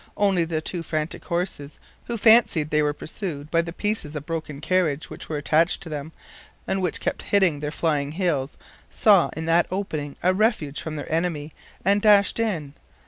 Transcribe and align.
Only 0.17 0.45
the 0.45 0.61
two 0.61 0.81
frantic 0.81 1.23
horses, 1.25 1.77
who 2.05 2.17
fancied 2.17 2.71
they 2.71 2.81
were 2.81 2.91
pursued 2.91 3.51
by 3.51 3.61
the 3.61 3.71
pieces 3.71 4.15
of 4.15 4.25
broken 4.25 4.59
carriage 4.59 5.11
which 5.11 5.29
were 5.29 5.37
attached 5.37 5.79
to 5.83 5.89
them, 5.89 6.11
and 6.67 6.81
which 6.81 6.99
kept 6.99 7.21
hitting 7.21 7.59
their 7.59 7.69
flying 7.69 8.13
heels, 8.13 8.57
saw 8.89 9.29
in 9.37 9.45
that 9.45 9.67
opening 9.69 10.17
a 10.23 10.33
refuge 10.33 10.81
from 10.81 10.95
their 10.95 11.11
enemy, 11.11 11.51
and 11.85 12.01
dashed 12.01 12.39
in. 12.39 12.73